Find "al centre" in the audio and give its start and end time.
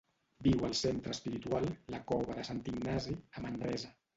0.67-1.13